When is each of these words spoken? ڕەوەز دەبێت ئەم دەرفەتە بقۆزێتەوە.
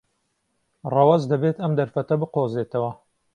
ڕەوەز 0.93 1.23
دەبێت 1.31 1.57
ئەم 1.61 1.73
دەرفەتە 1.79 2.15
بقۆزێتەوە. 2.21 2.91